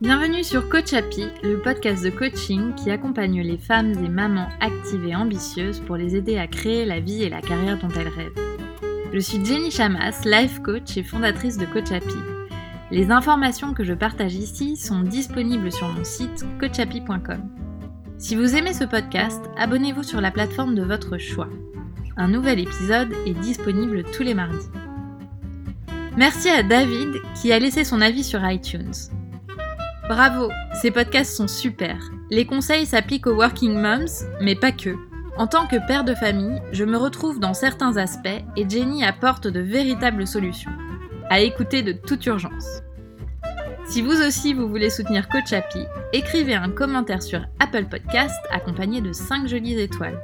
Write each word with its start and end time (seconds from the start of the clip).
Bienvenue 0.00 0.42
sur 0.42 0.68
Coach 0.68 0.92
le 0.92 1.56
podcast 1.62 2.02
de 2.04 2.10
coaching 2.10 2.74
qui 2.74 2.90
accompagne 2.90 3.42
les 3.42 3.58
femmes 3.58 3.92
et 4.04 4.08
mamans 4.08 4.48
actives 4.60 5.06
et 5.06 5.14
ambitieuses 5.14 5.80
pour 5.80 5.96
les 5.96 6.16
aider 6.16 6.36
à 6.36 6.48
créer 6.48 6.84
la 6.84 7.00
vie 7.00 7.22
et 7.22 7.28
la 7.28 7.40
carrière 7.40 7.78
dont 7.78 7.90
elles 7.90 8.08
rêvent. 8.08 8.32
Je 9.12 9.18
suis 9.20 9.44
Jenny 9.44 9.70
Chamas, 9.70 10.24
life 10.24 10.60
coach 10.62 10.96
et 10.96 11.04
fondatrice 11.04 11.58
de 11.58 11.66
Coach. 11.66 11.90
Les 12.90 13.10
informations 13.10 13.72
que 13.72 13.84
je 13.84 13.94
partage 13.94 14.34
ici 14.34 14.76
sont 14.76 15.02
disponibles 15.02 15.70
sur 15.70 15.88
mon 15.88 16.04
site 16.04 16.44
coachappy.com. 16.58 17.48
Si 18.18 18.34
vous 18.34 18.56
aimez 18.56 18.74
ce 18.74 18.84
podcast, 18.84 19.44
abonnez-vous 19.56 20.02
sur 20.02 20.20
la 20.20 20.32
plateforme 20.32 20.74
de 20.74 20.82
votre 20.82 21.18
choix. 21.18 21.48
Un 22.16 22.28
nouvel 22.28 22.58
épisode 22.58 23.12
est 23.26 23.34
disponible 23.34 24.02
tous 24.12 24.22
les 24.24 24.34
mardis. 24.34 24.68
Merci 26.16 26.48
à 26.48 26.62
David 26.62 27.20
qui 27.34 27.52
a 27.52 27.58
laissé 27.58 27.82
son 27.82 28.00
avis 28.00 28.22
sur 28.22 28.48
iTunes. 28.48 28.92
Bravo, 30.08 30.48
ces 30.80 30.92
podcasts 30.92 31.36
sont 31.36 31.48
super. 31.48 31.96
Les 32.30 32.46
conseils 32.46 32.86
s'appliquent 32.86 33.26
aux 33.26 33.34
working 33.34 33.74
moms, 33.74 34.24
mais 34.40 34.54
pas 34.54 34.70
que. 34.70 34.94
En 35.36 35.48
tant 35.48 35.66
que 35.66 35.84
père 35.88 36.04
de 36.04 36.14
famille, 36.14 36.62
je 36.70 36.84
me 36.84 36.96
retrouve 36.96 37.40
dans 37.40 37.52
certains 37.52 37.96
aspects 37.96 38.44
et 38.56 38.68
Jenny 38.68 39.04
apporte 39.04 39.48
de 39.48 39.58
véritables 39.58 40.26
solutions. 40.26 40.70
À 41.30 41.40
écouter 41.40 41.82
de 41.82 41.90
toute 41.90 42.24
urgence. 42.26 42.82
Si 43.86 44.00
vous 44.00 44.22
aussi 44.22 44.54
vous 44.54 44.68
voulez 44.68 44.90
soutenir 44.90 45.28
Coach 45.28 45.52
Happy, 45.52 45.84
écrivez 46.12 46.54
un 46.54 46.70
commentaire 46.70 47.22
sur 47.22 47.44
Apple 47.58 47.86
Podcast 47.86 48.40
accompagné 48.52 49.00
de 49.00 49.12
5 49.12 49.48
jolies 49.48 49.80
étoiles. 49.80 50.20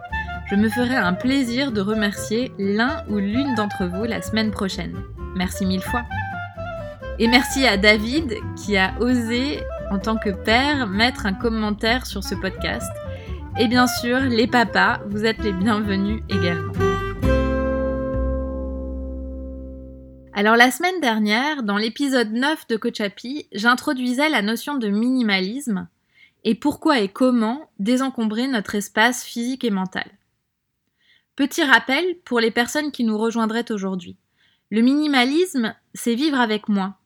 Je 0.51 0.55
me 0.55 0.69
ferai 0.69 0.95
un 0.95 1.15
plaisir 1.15 1.73
de 1.73 1.81
remercier 1.81 2.53
l'un 2.59 3.03
ou 3.09 3.17
l'une 3.17 3.57
d'entre 3.57 3.87
vous 3.87 4.05
la 4.05 4.23
semaine 4.23 4.53
prochaine. 4.53 4.95
Merci 5.35 5.67
mille 5.67 5.83
fois. 5.83 6.05
Et 7.19 7.29
merci 7.29 7.67
à 7.67 7.77
David 7.77 8.35
qui 8.57 8.77
a 8.77 8.99
osé, 9.01 9.61
en 9.91 9.99
tant 9.99 10.17
que 10.17 10.31
père, 10.31 10.87
mettre 10.87 11.27
un 11.27 11.35
commentaire 11.35 12.07
sur 12.07 12.25
ce 12.25 12.35
podcast. 12.35 12.91
Et 13.59 13.69
bien 13.69 13.87
sûr, 13.87 14.19
les 14.21 14.47
papas, 14.47 15.01
vous 15.07 15.25
êtes 15.25 15.43
les 15.43 15.53
bienvenus 15.53 16.23
également. 16.29 16.73
Alors 20.33 20.57
la 20.57 20.71
semaine 20.71 21.01
dernière, 21.01 21.63
dans 21.63 21.77
l'épisode 21.77 22.33
9 22.33 22.69
de 22.69 22.77
Coach 22.77 23.01
Happy, 23.01 23.47
j'introduisais 23.53 24.31
la 24.31 24.41
notion 24.41 24.79
de 24.79 24.89
minimalisme 24.89 25.89
et 26.45 26.55
pourquoi 26.55 27.01
et 27.01 27.09
comment 27.09 27.69
désencombrer 27.79 28.47
notre 28.47 28.75
espace 28.75 29.25
physique 29.25 29.65
et 29.65 29.71
mental. 29.71 30.07
Petit 31.37 31.63
rappel 31.63 32.17
pour 32.25 32.41
les 32.41 32.51
personnes 32.51 32.93
qui 32.93 33.05
nous 33.05 33.19
rejoindraient 33.19 33.71
aujourd'hui. 33.71 34.17
Le 34.71 34.83
minimalisme, 34.83 35.75
c'est 35.95 36.15
vivre 36.15 36.39
avec 36.39 36.69
moins. 36.69 36.97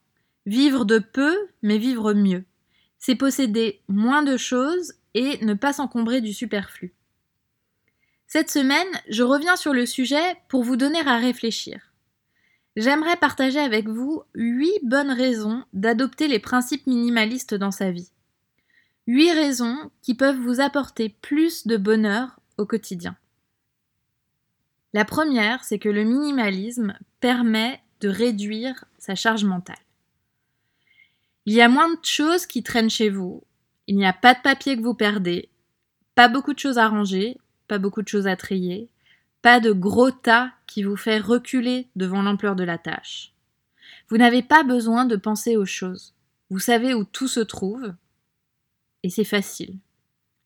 Vivre 0.45 0.85
de 0.85 0.99
peu, 0.99 1.35
mais 1.63 1.79
vivre 1.79 2.13
mieux. 2.13 2.43
C'est 2.99 3.15
posséder 3.15 3.81
moins 3.87 4.21
de 4.21 4.37
choses 4.37 4.93
et 5.15 5.43
ne 5.43 5.55
pas 5.55 5.73
s'encombrer 5.73 6.21
du 6.21 6.33
superflu. 6.33 6.93
Cette 8.27 8.51
semaine, 8.51 8.87
je 9.09 9.23
reviens 9.23 9.55
sur 9.55 9.73
le 9.73 9.85
sujet 9.85 10.35
pour 10.49 10.63
vous 10.63 10.75
donner 10.75 10.99
à 11.07 11.17
réfléchir. 11.17 11.91
J'aimerais 12.75 13.15
partager 13.15 13.59
avec 13.59 13.87
vous 13.87 14.23
8 14.35 14.81
bonnes 14.83 15.11
raisons 15.11 15.63
d'adopter 15.73 16.27
les 16.27 16.39
principes 16.39 16.85
minimalistes 16.87 17.55
dans 17.55 17.71
sa 17.71 17.91
vie. 17.91 18.11
8 19.07 19.31
raisons 19.31 19.91
qui 20.01 20.13
peuvent 20.13 20.39
vous 20.39 20.59
apporter 20.59 21.09
plus 21.09 21.65
de 21.65 21.77
bonheur 21.77 22.39
au 22.57 22.65
quotidien. 22.65 23.15
La 24.95 25.03
première, 25.03 25.65
c'est 25.65 25.77
que 25.77 25.89
le 25.89 26.05
minimalisme 26.05 26.97
permet 27.19 27.81
de 27.99 28.07
réduire 28.07 28.85
sa 28.97 29.13
charge 29.13 29.43
mentale. 29.43 29.75
Il 31.45 31.53
y 31.53 31.59
a 31.59 31.67
moins 31.67 31.89
de 31.89 31.99
choses 32.01 32.45
qui 32.45 32.63
traînent 32.63 32.89
chez 32.89 33.09
vous, 33.09 33.43
il 33.87 33.97
n'y 33.97 34.05
a 34.05 34.13
pas 34.13 34.33
de 34.33 34.39
papier 34.39 34.77
que 34.77 34.81
vous 34.81 34.93
perdez, 34.93 35.49
pas 36.15 36.29
beaucoup 36.29 36.53
de 36.53 36.59
choses 36.59 36.77
à 36.77 36.87
ranger, 36.87 37.37
pas 37.67 37.77
beaucoup 37.77 38.03
de 38.03 38.07
choses 38.07 38.25
à 38.25 38.37
trier, 38.37 38.87
pas 39.41 39.59
de 39.59 39.73
gros 39.73 40.11
tas 40.11 40.53
qui 40.65 40.83
vous 40.83 40.95
fait 40.95 41.19
reculer 41.19 41.89
devant 41.97 42.21
l'ampleur 42.21 42.55
de 42.55 42.63
la 42.63 42.77
tâche. 42.77 43.33
Vous 44.07 44.15
n'avez 44.15 44.43
pas 44.43 44.63
besoin 44.63 45.03
de 45.03 45.17
penser 45.17 45.57
aux 45.57 45.65
choses. 45.65 46.13
Vous 46.49 46.59
savez 46.59 46.93
où 46.93 47.03
tout 47.03 47.27
se 47.27 47.41
trouve. 47.41 47.93
Et 49.03 49.09
c'est 49.09 49.25
facile. 49.25 49.75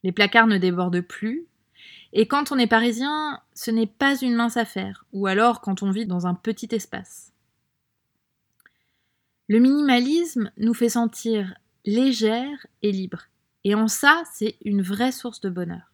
Les 0.01 0.11
placards 0.11 0.47
ne 0.47 0.57
débordent 0.57 1.01
plus. 1.01 1.45
Et 2.13 2.27
quand 2.27 2.51
on 2.51 2.57
est 2.57 2.67
parisien, 2.67 3.41
ce 3.53 3.71
n'est 3.71 3.87
pas 3.87 4.17
une 4.17 4.35
mince 4.35 4.57
affaire, 4.57 5.05
ou 5.13 5.27
alors 5.27 5.61
quand 5.61 5.83
on 5.83 5.91
vit 5.91 6.05
dans 6.05 6.27
un 6.27 6.33
petit 6.33 6.69
espace. 6.71 7.31
Le 9.47 9.59
minimalisme 9.59 10.51
nous 10.57 10.73
fait 10.73 10.89
sentir 10.89 11.55
légère 11.85 12.67
et 12.81 12.91
libre. 12.91 13.23
Et 13.63 13.75
en 13.75 13.87
ça, 13.87 14.23
c'est 14.33 14.57
une 14.63 14.81
vraie 14.81 15.11
source 15.11 15.41
de 15.41 15.49
bonheur. 15.49 15.91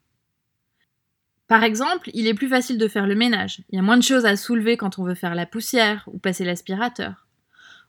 Par 1.48 1.64
exemple, 1.64 2.10
il 2.14 2.28
est 2.28 2.34
plus 2.34 2.50
facile 2.50 2.78
de 2.78 2.88
faire 2.88 3.08
le 3.08 3.16
ménage. 3.16 3.62
Il 3.70 3.76
y 3.76 3.80
a 3.80 3.84
moins 3.84 3.98
de 3.98 4.04
choses 4.04 4.26
à 4.26 4.36
soulever 4.36 4.78
quand 4.78 4.98
on 4.98 5.04
veut 5.04 5.16
faire 5.16 5.36
la 5.36 5.46
poussière 5.46 6.08
ou 6.12 6.18
passer 6.18 6.44
l'aspirateur. 6.44 7.28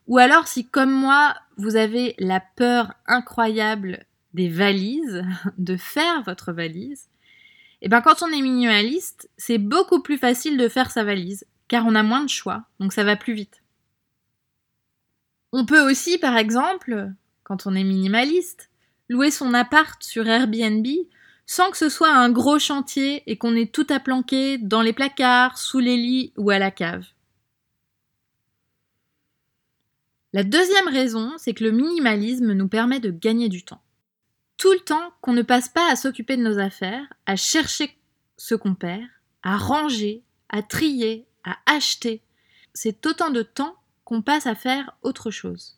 Ou 0.07 0.19
alors, 0.19 0.47
si 0.47 0.65
comme 0.65 0.91
moi, 0.91 1.35
vous 1.57 1.75
avez 1.75 2.15
la 2.19 2.39
peur 2.39 2.93
incroyable 3.07 4.05
des 4.33 4.47
valises, 4.47 5.23
de 5.57 5.75
faire 5.75 6.21
votre 6.23 6.53
valise, 6.53 7.09
et 7.81 7.85
eh 7.85 7.89
bien 7.89 8.01
quand 8.01 8.23
on 8.23 8.31
est 8.31 8.41
minimaliste, 8.41 9.29
c'est 9.37 9.59
beaucoup 9.59 10.01
plus 10.01 10.17
facile 10.17 10.57
de 10.57 10.67
faire 10.67 10.89
sa 10.89 11.03
valise, 11.03 11.45
car 11.67 11.85
on 11.85 11.95
a 11.95 12.03
moins 12.03 12.23
de 12.23 12.29
choix, 12.29 12.63
donc 12.79 12.91
ça 12.91 13.03
va 13.03 13.15
plus 13.15 13.33
vite. 13.33 13.61
On 15.53 15.65
peut 15.65 15.87
aussi, 15.89 16.17
par 16.17 16.37
exemple, 16.37 17.11
quand 17.43 17.67
on 17.67 17.75
est 17.75 17.83
minimaliste, 17.83 18.69
louer 19.09 19.31
son 19.31 19.53
appart 19.53 20.01
sur 20.03 20.27
Airbnb 20.27 20.85
sans 21.47 21.71
que 21.71 21.77
ce 21.77 21.87
soit 21.87 22.11
un 22.11 22.29
gros 22.29 22.59
chantier 22.59 23.23
et 23.25 23.37
qu'on 23.37 23.55
ait 23.55 23.67
tout 23.67 23.87
à 23.89 24.01
planquer 24.01 24.57
dans 24.57 24.81
les 24.81 24.91
placards, 24.91 25.57
sous 25.57 25.79
les 25.79 25.95
lits 25.95 26.33
ou 26.37 26.49
à 26.49 26.59
la 26.59 26.71
cave. 26.71 27.05
La 30.33 30.43
deuxième 30.43 30.89
raison, 30.89 31.31
c'est 31.37 31.53
que 31.53 31.63
le 31.63 31.71
minimalisme 31.71 32.51
nous 32.51 32.67
permet 32.67 32.99
de 32.99 33.11
gagner 33.11 33.47
du 33.47 33.63
temps. 33.63 33.81
Tout 34.57 34.71
le 34.73 34.79
temps 34.79 35.13
qu'on 35.21 35.33
ne 35.33 35.43
passe 35.43 35.69
pas 35.69 35.91
à 35.91 35.95
s'occuper 35.95 36.35
de 36.35 36.41
nos 36.41 36.59
affaires, 36.59 37.05
à 37.25 37.35
chercher 37.35 37.95
ce 38.37 38.55
qu'on 38.55 38.75
perd, 38.75 39.03
à 39.43 39.55
ranger, 39.57 40.23
à 40.49 40.63
trier, 40.63 41.27
à 41.43 41.57
acheter, 41.65 42.21
c'est 42.73 43.05
autant 43.05 43.29
de 43.29 43.43
temps 43.43 43.75
qu'on 44.03 44.21
passe 44.21 44.47
à 44.47 44.55
faire 44.55 44.95
autre 45.01 45.31
chose. 45.31 45.77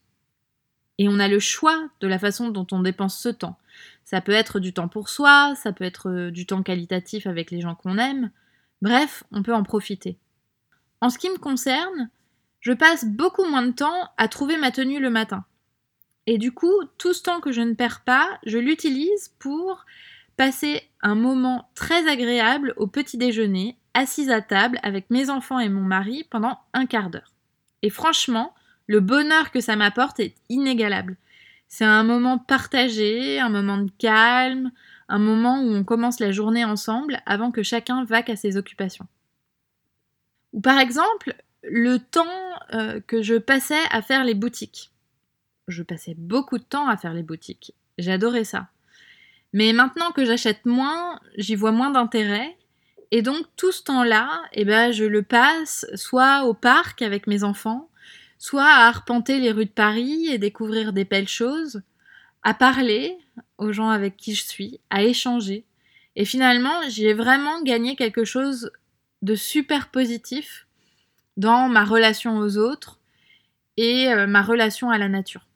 Et 0.98 1.08
on 1.08 1.20
a 1.20 1.28
le 1.28 1.40
choix 1.40 1.90
de 2.02 2.08
la 2.08 2.20
façon 2.20 2.50
dont 2.50 2.68
on 2.72 2.82
dépense 2.82 3.18
ce 3.18 3.30
temps. 3.30 3.58
Ça 4.04 4.22
peut 4.22 4.34
être 4.34 4.60
du 4.60 4.74
temps 4.74 4.88
pour 4.88 5.10
soi, 5.10 5.56
ça 5.56 5.72
peut 5.72 5.86
être 5.86 6.10
euh, 6.10 6.32
du 6.32 6.46
temps 6.46 6.62
qualitatif 6.62 7.26
avec 7.26 7.52
les 7.52 7.62
gens 7.62 7.76
qu'on 7.76 7.98
aime. 7.98 8.32
Bref, 8.82 9.24
on 9.32 9.44
peut 9.44 9.54
en 9.54 9.64
profiter. 9.64 10.18
En 11.02 11.10
ce 11.10 11.18
qui 11.18 11.30
me 11.30 11.38
concerne, 11.38 12.10
je 12.60 12.74
passe 12.74 13.06
beaucoup 13.06 13.46
moins 13.46 13.66
de 13.66 13.72
temps 13.72 14.10
à 14.18 14.28
trouver 14.28 14.58
ma 14.58 14.72
tenue 14.72 15.00
le 15.00 15.10
matin. 15.10 15.46
Et 16.32 16.38
du 16.38 16.52
coup, 16.52 16.84
tout 17.00 17.16
ce 17.16 17.24
temps 17.24 17.40
que 17.40 17.52
je 17.52 17.62
ne 17.62 17.74
perds 17.74 18.02
pas, 18.02 18.38
je 18.46 18.60
l'utilise 18.60 19.34
pour 19.40 19.84
passer 20.38 20.84
un 21.02 21.16
moment 21.16 21.72
très 21.74 22.08
agréable 22.08 22.76
au 22.78 22.86
petit 22.86 23.18
déjeuner, 23.18 23.80
assise 23.96 24.30
à 24.30 24.40
table 24.40 24.78
avec 24.84 25.10
mes 25.10 25.32
enfants 25.32 25.58
et 25.58 25.70
mon 25.70 25.82
mari 25.82 26.28
pendant 26.30 26.60
un 26.74 26.86
quart 26.86 27.10
d'heure. 27.10 27.34
Et 27.82 27.90
franchement, 27.90 28.54
le 28.86 29.00
bonheur 29.00 29.50
que 29.50 29.60
ça 29.60 29.76
m'apporte 29.76 30.20
est 30.20 30.36
inégalable. 30.50 31.18
C'est 31.68 31.84
un 31.84 32.04
moment 32.04 32.38
partagé, 32.38 33.40
un 33.40 33.50
moment 33.50 33.80
de 33.80 33.90
calme, 33.98 34.72
un 35.08 35.18
moment 35.18 35.60
où 35.64 35.74
on 35.74 35.84
commence 35.84 36.20
la 36.20 36.32
journée 36.32 36.64
ensemble 36.64 37.24
avant 37.26 37.50
que 37.50 37.64
chacun 37.64 38.04
vaque 38.04 38.30
à 38.30 38.36
ses 38.36 38.56
occupations. 38.56 39.08
Ou 40.54 40.62
par 40.62 40.78
exemple, 40.78 41.34
le 41.64 41.98
temps 41.98 42.28
euh, 42.76 43.02
que 43.08 43.24
je 43.24 43.34
passais 43.34 43.82
à 43.90 44.04
faire 44.04 44.24
les 44.24 44.36
boutiques. 44.36 44.92
Je 45.70 45.84
passais 45.84 46.16
beaucoup 46.18 46.58
de 46.58 46.64
temps 46.64 46.90
à 46.90 46.98
faire 46.98 47.14
les 47.14 47.24
boutiques. 47.24 47.74
J'adorais 48.00 48.44
ça. 48.44 48.70
Mais 49.54 49.72
maintenant 49.72 50.12
que 50.12 50.26
j'achète 50.26 50.66
moins, 50.66 51.20
j'y 51.38 51.56
vois 51.56 51.72
moins 51.72 51.92
d'intérêt. 51.92 52.58
Et 53.12 53.22
donc 53.22 53.46
tout 53.56 53.72
ce 53.72 53.84
temps-là, 53.84 54.42
eh 54.54 54.66
ben, 54.66 54.92
je 54.92 55.06
le 55.06 55.22
passe 55.22 55.86
soit 55.96 56.46
au 56.46 56.54
parc 56.54 57.02
avec 57.02 57.28
mes 57.28 57.44
enfants, 57.44 57.90
soit 58.40 58.66
à 58.66 58.88
arpenter 58.88 59.40
les 59.40 59.52
rues 59.52 59.66
de 59.66 59.72
Paris 59.72 60.28
et 60.28 60.38
découvrir 60.40 60.92
des 60.92 61.06
belles 61.06 61.28
choses, 61.28 61.82
à 62.44 62.54
parler 62.54 63.18
aux 63.58 63.72
gens 63.72 63.90
avec 63.90 64.18
qui 64.18 64.34
je 64.34 64.44
suis, 64.44 64.80
à 64.90 65.04
échanger. 65.04 65.66
Et 66.16 66.26
finalement, 66.26 66.82
j'y 66.88 67.06
ai 67.06 67.14
vraiment 67.14 67.62
gagné 67.62 67.96
quelque 67.96 68.26
chose 68.26 68.72
de 69.22 69.36
super 69.36 69.90
positif 69.90 70.68
dans 71.38 71.70
ma 71.70 71.84
relation 71.84 72.38
aux 72.38 72.58
autres 72.58 73.00
et 73.78 74.10
euh, 74.10 74.28
ma 74.28 74.42
relation 74.42 74.90
à 74.90 74.98
la 74.98 75.10
nature. 75.10 75.49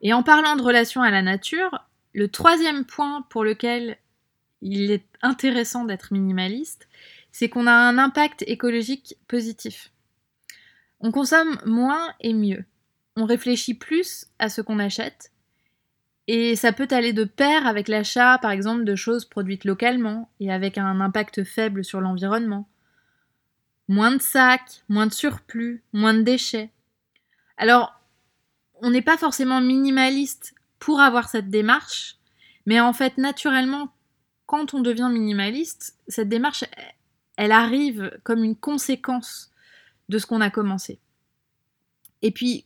Et 0.00 0.12
en 0.12 0.22
parlant 0.22 0.56
de 0.56 0.62
relation 0.62 1.02
à 1.02 1.10
la 1.10 1.22
nature, 1.22 1.84
le 2.12 2.28
troisième 2.28 2.84
point 2.84 3.22
pour 3.30 3.44
lequel 3.44 3.96
il 4.60 4.90
est 4.90 5.06
intéressant 5.22 5.84
d'être 5.84 6.12
minimaliste, 6.12 6.88
c'est 7.30 7.48
qu'on 7.48 7.66
a 7.66 7.72
un 7.72 7.98
impact 7.98 8.44
écologique 8.46 9.16
positif. 9.28 9.90
On 11.00 11.10
consomme 11.10 11.58
moins 11.66 12.14
et 12.20 12.34
mieux. 12.34 12.64
on 13.16 13.26
réfléchit 13.26 13.74
plus 13.74 14.26
à 14.38 14.48
ce 14.48 14.62
qu'on 14.62 14.78
achète. 14.78 15.32
Et 16.28 16.56
ça 16.56 16.72
peut 16.72 16.88
aller 16.90 17.12
de 17.12 17.24
pair 17.24 17.66
avec 17.66 17.88
l'achat, 17.88 18.38
par 18.38 18.52
exemple, 18.52 18.84
de 18.84 18.94
choses 18.94 19.26
produites 19.26 19.64
localement 19.64 20.30
et 20.40 20.50
avec 20.50 20.78
un 20.78 21.00
impact 21.00 21.44
faible 21.44 21.84
sur 21.84 22.00
l'environnement. 22.00 22.68
Moins 23.88 24.12
de 24.12 24.22
sacs, 24.22 24.82
moins 24.88 25.06
de 25.06 25.12
surplus, 25.12 25.82
moins 25.92 26.14
de 26.14 26.22
déchets. 26.22 26.70
Alors, 27.58 28.00
on 28.82 28.90
n'est 28.90 29.02
pas 29.02 29.16
forcément 29.16 29.60
minimaliste 29.60 30.54
pour 30.78 31.00
avoir 31.00 31.28
cette 31.28 31.48
démarche, 31.48 32.16
mais 32.66 32.80
en 32.80 32.92
fait, 32.92 33.16
naturellement, 33.16 33.92
quand 34.46 34.74
on 34.74 34.80
devient 34.80 35.08
minimaliste, 35.10 35.96
cette 36.08 36.28
démarche, 36.28 36.64
elle 37.36 37.52
arrive 37.52 38.18
comme 38.24 38.44
une 38.44 38.56
conséquence 38.56 39.50
de 40.08 40.18
ce 40.18 40.26
qu'on 40.26 40.40
a 40.40 40.50
commencé. 40.50 40.98
Et 42.20 42.32
puis, 42.32 42.64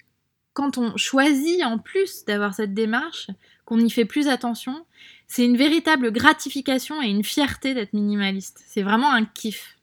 quand 0.52 0.78
on 0.78 0.96
choisit 0.96 1.62
en 1.64 1.78
plus 1.78 2.24
d'avoir 2.24 2.54
cette 2.54 2.74
démarche, 2.74 3.28
qu'on 3.66 3.78
y 3.78 3.90
fait 3.90 4.04
plus 4.06 4.28
attention, 4.28 4.86
c'est 5.26 5.44
une 5.44 5.56
véritable 5.56 6.10
gratification 6.12 7.02
et 7.02 7.08
une 7.08 7.24
fierté 7.24 7.74
d'être 7.74 7.92
minimaliste. 7.92 8.62
C'est 8.66 8.82
vraiment 8.82 9.12
un 9.12 9.26
kiff. 9.26 9.76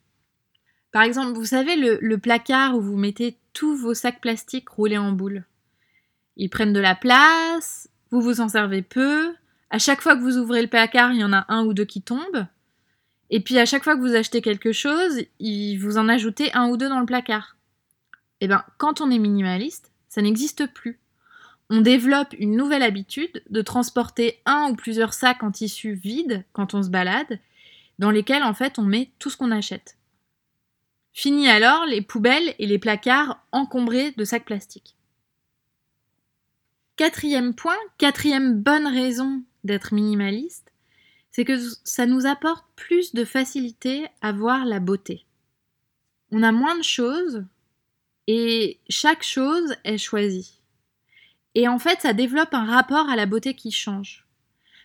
Par 0.91 1.03
exemple, 1.03 1.33
vous 1.33 1.45
savez 1.45 1.75
le, 1.75 2.18
placard 2.18 2.75
où 2.75 2.81
vous 2.81 2.97
mettez 2.97 3.38
tous 3.53 3.75
vos 3.75 3.94
sacs 3.94 4.21
plastiques 4.21 4.69
roulés 4.69 4.97
en 4.97 5.12
boule? 5.12 5.44
Ils 6.38 6.50
prennent 6.50 6.74
de 6.74 6.80
la 6.80 6.95
place, 6.95 7.89
vous 8.12 8.21
vous 8.21 8.41
en 8.41 8.50
servez 8.50 8.81
peu. 8.81 9.33
À 9.69 9.80
chaque 9.80 10.01
fois 10.01 10.15
que 10.15 10.21
vous 10.21 10.38
ouvrez 10.38 10.62
le 10.62 10.68
placard, 10.68 11.12
il 11.13 11.19
y 11.19 11.24
en 11.24 11.33
a 11.33 11.45
un 11.50 11.65
ou 11.65 11.74
deux 11.74 11.85
qui 11.85 12.01
tombent. 12.01 12.47
Et 13.30 13.39
puis 13.39 13.57
à 13.57 13.65
chaque 13.65 13.83
fois 13.83 13.95
que 13.95 14.01
vous 14.01 14.15
achetez 14.15 14.41
quelque 14.41 14.71
chose, 14.71 15.21
vous 15.39 15.97
en 15.97 16.09
ajoutez 16.09 16.53
un 16.53 16.68
ou 16.69 16.77
deux 16.77 16.89
dans 16.89 17.00
le 17.00 17.06
placard. 17.06 17.57
Eh 18.41 18.47
bien, 18.47 18.63
quand 18.77 19.01
on 19.01 19.09
est 19.09 19.19
minimaliste, 19.19 19.91
ça 20.09 20.21
n'existe 20.21 20.68
plus. 20.74 21.00
On 21.69 21.81
développe 21.81 22.36
une 22.38 22.56
nouvelle 22.56 22.83
habitude 22.83 23.41
de 23.50 23.62
transporter 23.62 24.39
un 24.45 24.69
ou 24.69 24.75
plusieurs 24.75 25.13
sacs 25.13 25.41
en 25.41 25.51
tissu 25.51 25.94
vide 25.94 26.44
quand 26.51 26.74
on 26.74 26.83
se 26.83 26.89
balade, 26.89 27.39
dans 28.00 28.12
lesquels 28.12 28.44
en 28.44 28.53
fait 28.53 28.77
on 28.77 28.83
met 28.83 29.12
tout 29.18 29.29
ce 29.29 29.38
qu'on 29.38 29.50
achète. 29.50 29.97
Fini 31.13 31.47
alors 31.47 31.86
les 31.86 32.01
poubelles 32.01 32.53
et 32.59 32.68
les 32.68 32.79
placards 32.79 33.44
encombrés 33.51 34.12
de 34.12 34.25
sacs 34.25 34.45
plastiques. 34.45 34.95
Quatrième 37.03 37.53
point, 37.53 37.75
quatrième 37.97 38.61
bonne 38.61 38.88
raison 38.88 39.44
d'être 39.65 39.94
minimaliste, 39.94 40.71
c'est 41.31 41.44
que 41.44 41.59
ça 41.83 42.05
nous 42.05 42.25
apporte 42.25 42.65
plus 42.77 43.13
de 43.13 43.25
facilité 43.25 44.07
à 44.21 44.31
voir 44.31 44.63
la 44.63 44.79
beauté. 44.79 45.25
On 46.31 46.44
a 46.44 46.53
moins 46.53 46.77
de 46.77 46.81
choses 46.81 47.44
et 48.27 48.79
chaque 48.88 49.21
chose 49.21 49.75
est 49.83 49.97
choisie. 49.97 50.61
Et 51.55 51.67
en 51.67 51.77
fait, 51.77 52.00
ça 52.00 52.13
développe 52.13 52.53
un 52.53 52.63
rapport 52.63 53.09
à 53.09 53.17
la 53.17 53.25
beauté 53.25 53.53
qui 53.53 53.71
change. 53.71 54.25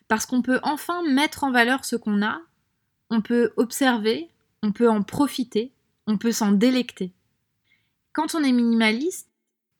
Parce 0.08 0.26
qu'on 0.26 0.42
peut 0.42 0.58
enfin 0.64 1.04
mettre 1.08 1.44
en 1.44 1.52
valeur 1.52 1.84
ce 1.84 1.94
qu'on 1.94 2.20
a, 2.20 2.40
on 3.10 3.20
peut 3.20 3.52
observer, 3.56 4.28
on 4.64 4.72
peut 4.72 4.90
en 4.90 5.04
profiter, 5.04 5.70
on 6.08 6.18
peut 6.18 6.32
s'en 6.32 6.50
délecter. 6.50 7.12
Quand 8.12 8.34
on 8.34 8.42
est 8.42 8.50
minimaliste, 8.50 9.28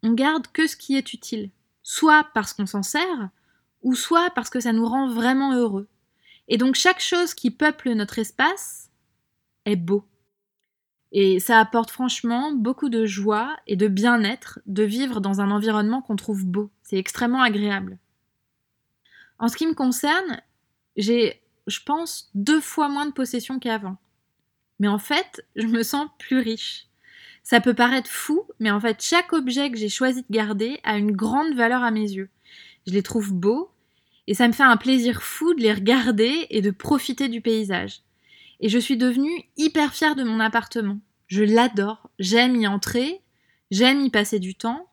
on 0.05 0.13
garde 0.13 0.47
que 0.53 0.69
ce 0.69 0.77
qui 0.77 0.97
est 0.97 1.13
utile, 1.13 1.51
soit 1.89 2.29
parce 2.35 2.53
qu'on 2.53 2.67
s'en 2.67 2.83
sert, 2.83 3.31
ou 3.81 3.95
soit 3.95 4.29
parce 4.35 4.51
que 4.51 4.61
ça 4.61 4.75
nous 4.75 4.85
rend 4.85 5.09
vraiment 5.09 5.55
heureux. 5.55 5.89
Et 6.47 6.59
donc 6.59 6.75
chaque 6.75 7.01
chose 7.01 7.33
qui 7.33 7.51
peuple 7.51 7.95
notre 7.95 8.19
espace 8.19 8.91
est 9.65 9.77
beau. 9.77 10.05
Et 11.13 11.41
ça 11.41 11.59
apporte 11.59 11.91
franchement 11.91 12.53
beaucoup 12.53 12.91
de 12.91 13.07
joie 13.07 13.57
et 13.67 13.75
de 13.75 13.89
bien-être 13.89 14.61
de 14.67 14.83
vivre 14.83 15.23
dans 15.23 15.41
un 15.41 15.51
environnement 15.51 16.03
qu'on 16.03 16.17
trouve 16.17 16.45
beau. 16.45 16.71
C'est 16.83 16.99
extrêmement 16.99 17.41
agréable. 17.41 17.97
En 19.39 19.49
ce 19.49 19.57
qui 19.57 19.67
me 19.67 19.73
concerne, 19.73 20.43
j'ai, 20.99 21.41
je 21.69 21.81
pense, 21.87 22.31
deux 22.35 22.61
fois 22.61 22.91
moins 22.91 23.07
de 23.07 23.13
possessions 23.13 23.59
qu'avant. 23.59 23.97
Mais 24.79 24.89
en 24.89 24.99
fait, 24.99 25.43
je 25.57 25.67
me 25.67 25.83
sens 25.83 26.11
plus 26.19 26.41
riche. 26.41 26.88
Ça 27.49 27.63
peut 27.63 27.73
paraître 27.73 28.11
fou, 28.11 28.43
mais 28.61 28.71
en 28.71 28.79
fait, 28.79 29.03
chaque 29.03 29.33
objet 29.33 29.71
que 29.71 29.79
j'ai 29.79 29.89
choisi 29.89 30.21
de 30.21 30.31
garder 30.31 30.81
a 30.85 30.99
une 30.99 31.13
grande 31.13 31.55
valeur 31.55 31.83
à 31.83 31.91
mes 31.91 32.03
yeux. 32.03 32.29
Je 32.87 32.93
les 32.93 33.03
trouve 33.03 33.33
beaux, 33.33 33.71
et 34.27 34.35
ça 34.35 34.47
me 34.49 34.53
fait 34.53 34.65
un 34.65 34.77
plaisir 34.77 35.23
fou 35.23 35.55
de 35.55 35.63
les 35.63 35.73
regarder 35.73 36.47
et 36.51 36.61
de 36.61 36.71
profiter 36.71 37.31
du 37.31 37.41
paysage. 37.41 38.03
Et 38.61 38.69
je 38.69 38.79
suis 38.79 38.99
devenue 38.99 39.45
hyper 39.57 39.95
fière 39.95 40.15
de 40.15 40.25
mon 40.25 40.41
appartement. 40.41 40.99
Je 41.27 41.43
l'adore, 41.43 42.11
j'aime 42.19 42.55
y 42.55 42.67
entrer, 42.67 43.23
j'aime 43.71 44.03
y 44.03 44.11
passer 44.11 44.41
du 44.41 44.55
temps, 44.55 44.87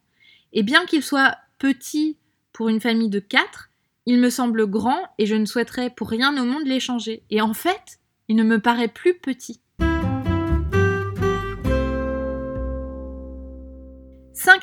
et 0.54 0.64
bien 0.64 0.86
qu'il 0.86 1.04
soit 1.04 1.36
petit 1.58 2.16
pour 2.54 2.70
une 2.70 2.80
famille 2.80 3.10
de 3.10 3.20
quatre, 3.20 3.70
il 4.06 4.18
me 4.18 4.30
semble 4.30 4.66
grand 4.66 5.02
et 5.18 5.26
je 5.26 5.36
ne 5.36 5.46
souhaiterais 5.46 5.90
pour 5.90 6.10
rien 6.10 6.42
au 6.42 6.46
monde 6.46 6.66
l'échanger. 6.66 7.22
Et 7.32 7.42
en 7.42 7.54
fait, 7.54 8.00
il 8.30 8.38
ne 8.38 8.44
me 8.44 8.62
paraît 8.62 8.88
plus 8.88 9.14
petit. 9.16 9.60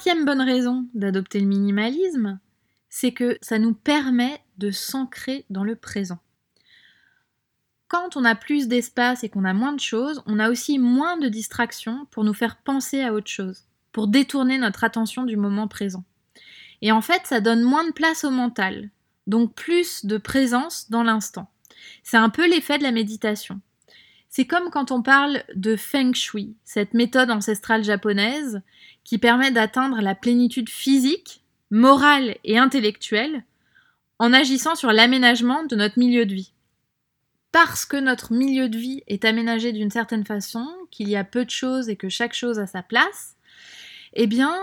Cinquième 0.03 0.25
bonne 0.25 0.43
raison 0.43 0.89
d'adopter 0.95 1.39
le 1.39 1.47
minimalisme, 1.47 2.41
c'est 2.89 3.13
que 3.13 3.39
ça 3.41 3.61
nous 3.61 3.73
permet 3.73 4.43
de 4.59 4.73
s'ancrer 4.73 5.47
dans 5.49 5.63
le 5.63 5.77
présent. 5.77 6.19
Quand 7.87 8.17
on 8.17 8.25
a 8.25 8.35
plus 8.35 8.67
d'espace 8.67 9.23
et 9.23 9.29
qu'on 9.29 9.45
a 9.45 9.53
moins 9.53 9.73
de 9.73 9.79
choses, 9.79 10.21
on 10.27 10.41
a 10.41 10.51
aussi 10.51 10.81
moins 10.81 11.19
de 11.19 11.29
distractions 11.29 12.09
pour 12.11 12.25
nous 12.25 12.35
faire 12.35 12.57
penser 12.57 13.01
à 13.01 13.13
autre 13.13 13.31
chose, 13.31 13.69
pour 13.93 14.09
détourner 14.09 14.59
notre 14.59 14.83
attention 14.83 15.23
du 15.23 15.37
moment 15.37 15.69
présent. 15.69 16.03
Et 16.81 16.91
en 16.91 17.01
fait, 17.01 17.23
ça 17.25 17.41
donne 17.41 17.63
moins 17.63 17.87
de 17.87 17.93
place 17.93 18.25
au 18.25 18.31
mental, 18.31 18.91
donc 19.29 19.55
plus 19.55 20.05
de 20.05 20.17
présence 20.19 20.91
dans 20.91 21.05
l'instant. 21.05 21.49
C'est 22.03 22.17
un 22.17 22.29
peu 22.29 22.51
l'effet 22.51 22.77
de 22.77 22.83
la 22.83 22.91
méditation. 22.91 23.61
C'est 24.35 24.47
comme 24.47 24.71
quand 24.71 24.91
on 24.93 25.03
parle 25.03 25.45
de 25.55 25.77
Feng 25.77 26.15
Shui, 26.15 26.57
cette 26.65 26.95
méthode 26.95 27.31
ancestrale 27.31 27.85
japonaise 27.85 28.63
qui 29.05 29.19
permet 29.19 29.51
d'atteindre 29.51 30.01
la 30.01 30.15
plénitude 30.15 30.71
physique 30.71 31.45
morale 31.71 32.39
et 32.43 32.57
intellectuelle 32.57 33.45
en 34.19 34.33
agissant 34.33 34.75
sur 34.75 34.91
l'aménagement 34.91 35.65
de 35.65 35.77
notre 35.77 35.99
milieu 35.99 36.25
de 36.25 36.33
vie. 36.33 36.55
Parce 37.53 37.85
que 37.85 37.99
notre 37.99 38.33
milieu 38.33 38.71
de 38.71 38.79
vie 38.79 39.03
est 39.07 39.27
aménagé 39.27 39.71
d'une 39.71 39.91
certaine 39.91 40.25
façon, 40.25 40.67
qu'il 40.91 41.11
y 41.11 41.17
a 41.17 41.25
peu 41.25 41.45
de 41.45 41.51
choses 41.51 41.91
et 41.91 41.97
que 41.97 42.09
chaque 42.09 42.33
chose 42.33 42.59
a 42.59 42.67
sa 42.67 42.83
place, 42.83 43.37
eh 44.15 44.27
bien, 44.27 44.57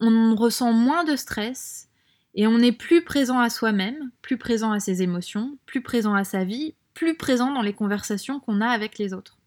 on 0.00 0.34
ressent 0.34 0.74
moins 0.74 1.04
de 1.04 1.16
stress 1.16 1.88
et 2.34 2.46
on 2.46 2.58
est 2.58 2.72
plus 2.72 3.04
présent 3.04 3.38
à 3.38 3.48
soi-même, 3.48 4.10
plus 4.20 4.36
présent 4.36 4.70
à 4.70 4.80
ses 4.80 5.00
émotions, 5.00 5.56
plus 5.64 5.80
présent 5.80 6.12
à 6.12 6.24
sa 6.24 6.44
vie, 6.44 6.74
plus 7.00 7.14
présent 7.14 7.50
dans 7.50 7.62
les 7.62 7.72
conversations 7.72 8.40
qu'on 8.40 8.60
a 8.60 8.68
avec 8.68 8.98
les 8.98 9.14
autres. 9.14 9.38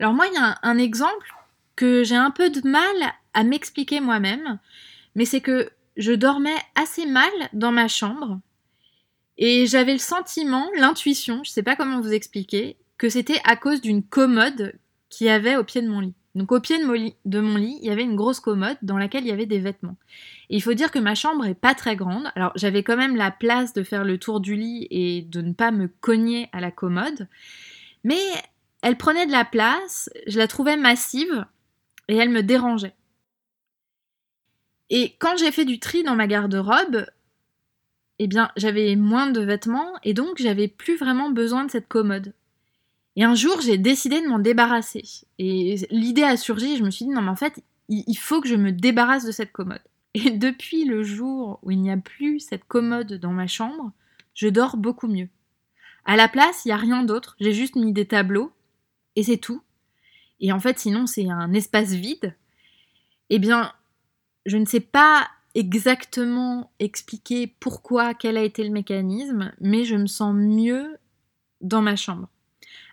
Alors 0.00 0.14
moi, 0.14 0.26
il 0.26 0.34
y 0.34 0.36
a 0.36 0.58
un, 0.64 0.78
exemple 0.78 1.32
que 1.76 2.02
j'ai 2.02 2.16
un 2.16 2.32
peu 2.32 2.50
de 2.50 2.66
mal 2.66 2.96
à 3.34 3.44
m'expliquer 3.44 4.00
moi-même, 4.00 4.58
mais 5.14 5.24
c'est 5.24 5.40
que 5.40 5.70
je 5.96 6.10
dormais 6.10 6.56
assez 6.74 7.06
mal 7.06 7.30
dans 7.52 7.70
ma 7.70 7.86
chambre 7.86 8.40
et 9.38 9.68
j'avais 9.68 9.92
le 9.92 10.00
sentiment, 10.00 10.68
l'intuition, 10.76 11.44
je 11.44 11.50
ne 11.50 11.52
sais 11.52 11.62
pas 11.62 11.76
comment 11.76 12.00
vous 12.00 12.12
expliquer, 12.12 12.76
que 12.98 13.08
c'était 13.08 13.40
à 13.44 13.54
cause 13.54 13.80
d'une 13.80 14.02
commode 14.02 14.76
qui 15.08 15.28
avait 15.28 15.56
au 15.56 15.62
pied 15.62 15.82
de 15.82 15.88
mon 15.88 16.00
lit. 16.00 16.14
Donc 16.34 16.52
au 16.52 16.60
pied 16.60 16.78
de 16.78 16.84
mon, 17.40 17.56
lit, 17.56 17.78
il 17.80 17.86
y 17.86 17.90
avait 17.90 18.04
une 18.04 18.14
grosse 18.14 18.38
commode 18.38 18.76
dans 18.82 18.96
laquelle 18.96 19.24
il 19.24 19.28
y 19.28 19.32
avait 19.32 19.46
des 19.46 19.58
vêtements. 19.58 19.96
Et 20.48 20.56
il 20.56 20.62
faut 20.62 20.74
dire 20.74 20.92
que 20.92 21.00
ma 21.00 21.16
chambre 21.16 21.44
est 21.44 21.54
pas 21.54 21.74
très 21.74 21.96
grande. 21.96 22.30
Alors 22.36 22.52
j'avais 22.54 22.84
quand 22.84 22.96
même 22.96 23.16
la 23.16 23.32
place 23.32 23.72
de 23.72 23.82
faire 23.82 24.04
le 24.04 24.18
tour 24.18 24.40
du 24.40 24.54
lit 24.54 24.86
et 24.90 25.22
de 25.22 25.40
ne 25.40 25.52
pas 25.52 25.72
me 25.72 25.88
cogner 25.88 26.48
à 26.52 26.60
la 26.60 26.70
commode. 26.70 27.28
Mais 28.04 28.20
elle 28.82 28.96
prenait 28.96 29.26
de 29.26 29.32
la 29.32 29.44
place, 29.44 30.08
je 30.26 30.38
la 30.38 30.46
trouvais 30.46 30.76
massive 30.76 31.44
et 32.08 32.16
elle 32.16 32.30
me 32.30 32.42
dérangeait. 32.42 32.94
Et 34.88 35.16
quand 35.18 35.36
j'ai 35.36 35.52
fait 35.52 35.64
du 35.64 35.78
tri 35.78 36.02
dans 36.02 36.16
ma 36.16 36.26
garde-robe, 36.26 37.06
eh 38.18 38.26
bien, 38.26 38.50
j'avais 38.56 38.96
moins 38.96 39.30
de 39.30 39.40
vêtements 39.40 39.92
et 40.02 40.14
donc 40.14 40.38
j'avais 40.38 40.68
plus 40.68 40.96
vraiment 40.96 41.30
besoin 41.30 41.64
de 41.64 41.70
cette 41.70 41.88
commode. 41.88 42.34
Et 43.16 43.24
un 43.24 43.34
jour, 43.34 43.60
j'ai 43.60 43.78
décidé 43.78 44.20
de 44.20 44.28
m'en 44.28 44.38
débarrasser. 44.38 45.04
Et 45.38 45.76
l'idée 45.90 46.22
a 46.22 46.36
surgi, 46.36 46.76
je 46.76 46.84
me 46.84 46.90
suis 46.90 47.04
dit, 47.04 47.10
non, 47.10 47.22
mais 47.22 47.28
en 47.28 47.36
fait, 47.36 47.62
il 47.88 48.16
faut 48.16 48.40
que 48.40 48.48
je 48.48 48.54
me 48.54 48.72
débarrasse 48.72 49.24
de 49.24 49.32
cette 49.32 49.52
commode. 49.52 49.82
Et 50.14 50.30
depuis 50.38 50.84
le 50.84 51.02
jour 51.02 51.58
où 51.62 51.70
il 51.70 51.80
n'y 51.80 51.90
a 51.90 51.96
plus 51.96 52.40
cette 52.40 52.64
commode 52.64 53.14
dans 53.14 53.32
ma 53.32 53.46
chambre, 53.46 53.92
je 54.34 54.48
dors 54.48 54.76
beaucoup 54.76 55.08
mieux. 55.08 55.28
À 56.04 56.16
la 56.16 56.28
place, 56.28 56.64
il 56.64 56.68
n'y 56.68 56.72
a 56.72 56.78
rien 56.78 57.02
d'autre, 57.02 57.36
j'ai 57.40 57.52
juste 57.52 57.76
mis 57.76 57.92
des 57.92 58.06
tableaux, 58.06 58.52
et 59.16 59.22
c'est 59.22 59.36
tout. 59.36 59.62
Et 60.40 60.52
en 60.52 60.60
fait, 60.60 60.78
sinon, 60.78 61.06
c'est 61.06 61.28
un 61.28 61.52
espace 61.52 61.92
vide. 61.92 62.34
Eh 63.28 63.38
bien, 63.38 63.72
je 64.46 64.56
ne 64.56 64.64
sais 64.64 64.80
pas 64.80 65.28
exactement 65.54 66.72
expliquer 66.78 67.46
pourquoi, 67.60 68.14
quel 68.14 68.36
a 68.36 68.42
été 68.42 68.64
le 68.64 68.70
mécanisme, 68.70 69.52
mais 69.60 69.84
je 69.84 69.96
me 69.96 70.06
sens 70.06 70.34
mieux 70.34 70.96
dans 71.60 71.82
ma 71.82 71.96
chambre. 71.96 72.28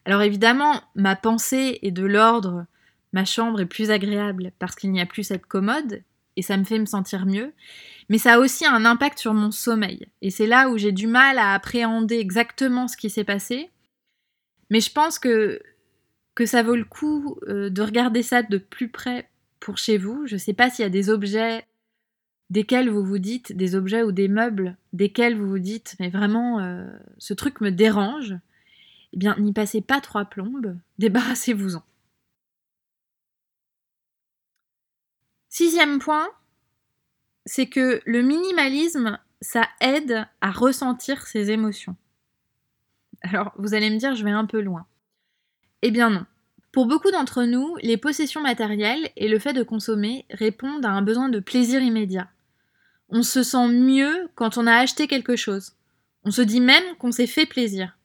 Alors 0.07 0.23
évidemment, 0.23 0.81
ma 0.95 1.15
pensée 1.15 1.77
est 1.83 1.91
de 1.91 2.05
l'ordre 2.05 2.65
ma 3.13 3.25
chambre 3.25 3.61
est 3.61 3.65
plus 3.65 3.91
agréable 3.91 4.51
parce 4.59 4.75
qu'il 4.75 4.91
n'y 4.91 5.01
a 5.01 5.05
plus 5.05 5.23
cette 5.23 5.45
commode, 5.45 6.03
et 6.35 6.41
ça 6.41 6.55
me 6.57 6.63
fait 6.63 6.77
me 6.77 6.85
sentir 6.85 7.25
mieux. 7.25 7.51
Mais 8.09 8.19
ça 8.19 8.35
a 8.35 8.39
aussi 8.39 8.65
un 8.65 8.85
impact 8.85 9.17
sur 9.17 9.33
mon 9.33 9.49
sommeil. 9.49 10.07
Et 10.21 10.29
c'est 10.29 10.45
là 10.45 10.69
où 10.69 10.77
j'ai 10.77 10.91
du 10.91 11.07
mal 11.07 11.39
à 11.39 11.53
appréhender 11.53 12.19
exactement 12.19 12.87
ce 12.87 12.95
qui 12.95 13.09
s'est 13.09 13.23
passé. 13.23 13.71
Mais 14.69 14.79
je 14.79 14.91
pense 14.91 15.17
que, 15.17 15.59
que 16.35 16.45
ça 16.45 16.61
vaut 16.61 16.75
le 16.75 16.85
coup 16.85 17.39
euh, 17.47 17.71
de 17.71 17.81
regarder 17.81 18.21
ça 18.21 18.43
de 18.43 18.59
plus 18.59 18.89
près 18.89 19.29
pour 19.59 19.79
chez 19.79 19.97
vous. 19.97 20.27
Je 20.27 20.35
ne 20.35 20.39
sais 20.39 20.53
pas 20.53 20.69
s'il 20.69 20.83
y 20.83 20.85
a 20.85 20.89
des 20.89 21.09
objets 21.09 21.65
desquels 22.51 22.89
vous 22.89 23.03
vous 23.03 23.17
dites, 23.17 23.57
des 23.57 23.73
objets 23.73 24.03
ou 24.03 24.11
des 24.11 24.27
meubles 24.27 24.77
desquels 24.93 25.35
vous 25.35 25.49
vous 25.49 25.59
dites, 25.59 25.95
mais 25.99 26.09
vraiment, 26.09 26.59
euh, 26.59 26.85
ce 27.17 27.33
truc 27.33 27.61
me 27.61 27.71
dérange. 27.71 28.35
Eh 29.17 29.19
bien, 29.19 29.35
n'y 29.39 29.51
passez 29.51 29.81
pas 29.81 29.99
trois 29.99 30.25
plombes, 30.25 30.77
débarrassez-vous-en. 30.99 31.81
Sixième 35.49 35.97
point, 35.97 36.27
c'est 37.47 37.65
que 37.65 37.99
le 38.05 38.21
minimalisme, 38.21 39.17
ça 39.41 39.67
aide 39.81 40.27
à 40.41 40.51
ressentir 40.51 41.25
ses 41.25 41.49
émotions. 41.49 41.95
Alors, 43.21 43.53
vous 43.57 43.73
allez 43.73 43.89
me 43.89 43.97
dire, 43.97 44.13
je 44.13 44.23
vais 44.23 44.29
un 44.29 44.45
peu 44.45 44.61
loin. 44.61 44.85
Eh 45.81 45.89
bien 45.89 46.11
non. 46.11 46.27
Pour 46.71 46.85
beaucoup 46.85 47.09
d'entre 47.09 47.43
nous, 47.43 47.75
les 47.81 47.97
possessions 47.97 48.41
matérielles 48.41 49.09
et 49.15 49.29
le 49.29 49.39
fait 49.39 49.53
de 49.53 49.63
consommer 49.63 50.27
répondent 50.29 50.85
à 50.85 50.91
un 50.91 51.01
besoin 51.01 51.29
de 51.29 51.39
plaisir 51.39 51.81
immédiat. 51.81 52.29
On 53.09 53.23
se 53.23 53.41
sent 53.41 53.69
mieux 53.69 54.29
quand 54.35 54.59
on 54.59 54.67
a 54.67 54.75
acheté 54.75 55.07
quelque 55.07 55.35
chose. 55.35 55.73
On 56.23 56.29
se 56.29 56.43
dit 56.43 56.61
même 56.61 56.95
qu'on 56.99 57.11
s'est 57.11 57.25
fait 57.25 57.47
plaisir. 57.47 57.97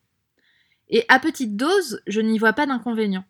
Et 0.88 1.04
à 1.08 1.18
petite 1.18 1.56
dose, 1.56 2.02
je 2.06 2.20
n'y 2.20 2.38
vois 2.38 2.52
pas 2.52 2.66
d'inconvénient. 2.66 3.24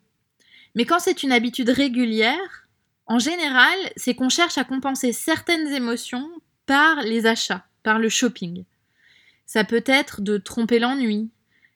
Mais 0.75 0.85
quand 0.85 0.99
c'est 0.99 1.23
une 1.23 1.31
habitude 1.31 1.69
régulière, 1.69 2.67
en 3.05 3.19
général, 3.19 3.77
c'est 3.95 4.15
qu'on 4.15 4.29
cherche 4.29 4.57
à 4.57 4.63
compenser 4.63 5.13
certaines 5.13 5.67
émotions 5.67 6.29
par 6.65 7.01
les 7.01 7.25
achats, 7.25 7.65
par 7.83 7.99
le 7.99 8.09
shopping. 8.09 8.63
Ça 9.45 9.63
peut 9.63 9.83
être 9.85 10.21
de 10.21 10.37
tromper 10.37 10.79
l'ennui, 10.79 11.29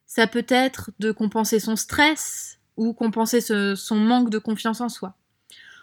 ça 0.05 0.25
peut 0.25 0.46
être 0.48 0.91
de 1.00 1.12
compenser 1.12 1.60
son 1.60 1.75
stress 1.75 2.60
ou 2.77 2.93
compenser 2.93 3.41
son 3.41 3.96
manque 3.96 4.29
de 4.29 4.39
confiance 4.39 4.81
en 4.81 4.89
soi. 4.89 5.15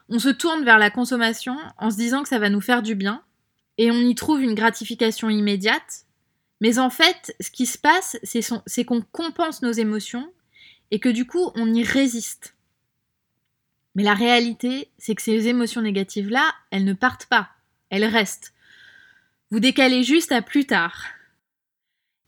On 0.08 0.18
se 0.18 0.28
tourne 0.28 0.64
vers 0.64 0.78
la 0.78 0.90
consommation 0.90 1.56
en 1.78 1.90
se 1.90 1.96
disant 1.96 2.22
que 2.22 2.28
ça 2.28 2.38
va 2.38 2.50
nous 2.50 2.60
faire 2.60 2.82
du 2.82 2.94
bien 2.94 3.22
et 3.78 3.90
on 3.90 4.00
y 4.00 4.14
trouve 4.14 4.42
une 4.42 4.54
gratification 4.54 5.28
immédiate. 5.28 6.06
Mais 6.60 6.78
en 6.78 6.90
fait, 6.90 7.34
ce 7.40 7.50
qui 7.50 7.66
se 7.66 7.78
passe, 7.78 8.16
c'est 8.22 8.84
qu'on 8.84 9.02
compense 9.02 9.62
nos 9.62 9.72
émotions 9.72 10.32
et 10.90 11.00
que 11.00 11.08
du 11.08 11.26
coup, 11.26 11.50
on 11.54 11.72
y 11.72 11.82
résiste. 11.82 12.54
Mais 13.94 14.02
la 14.02 14.14
réalité, 14.14 14.90
c'est 14.98 15.14
que 15.14 15.22
ces 15.22 15.48
émotions 15.48 15.82
négatives-là, 15.82 16.54
elles 16.70 16.84
ne 16.84 16.92
partent 16.92 17.26
pas, 17.26 17.50
elles 17.90 18.04
restent. 18.04 18.52
Vous 19.50 19.60
décalez 19.60 20.02
juste 20.02 20.32
à 20.32 20.42
plus 20.42 20.66
tard. 20.66 21.04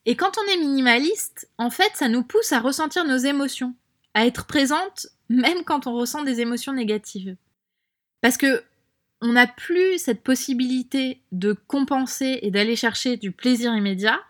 Et 0.04 0.14
quand 0.14 0.38
on 0.38 0.52
est 0.52 0.58
minimaliste, 0.58 1.48
en 1.58 1.70
fait, 1.70 1.90
ça 1.94 2.08
nous 2.08 2.22
pousse 2.22 2.52
à 2.52 2.60
ressentir 2.60 3.04
nos 3.04 3.16
émotions, 3.16 3.74
à 4.14 4.26
être 4.26 4.46
présente 4.46 5.08
même 5.28 5.64
quand 5.64 5.86
on 5.86 5.94
ressent 5.94 6.22
des 6.22 6.40
émotions 6.40 6.72
négatives. 6.72 7.36
Parce 8.20 8.36
que 8.36 8.62
on 9.22 9.32
n'a 9.32 9.46
plus 9.46 9.98
cette 9.98 10.22
possibilité 10.22 11.20
de 11.32 11.52
compenser 11.52 12.38
et 12.42 12.50
d'aller 12.50 12.76
chercher 12.76 13.16
du 13.16 13.32
plaisir 13.32 13.74
immédiat. 13.74 14.20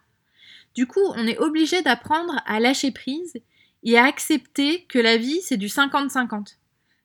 Du 0.74 0.86
coup, 0.86 1.04
on 1.16 1.26
est 1.26 1.38
obligé 1.38 1.82
d'apprendre 1.82 2.40
à 2.46 2.60
lâcher 2.60 2.92
prise 2.92 3.34
et 3.82 3.98
à 3.98 4.04
accepter 4.04 4.84
que 4.84 4.98
la 4.98 5.16
vie, 5.16 5.40
c'est 5.42 5.56
du 5.56 5.66
50-50. 5.66 6.56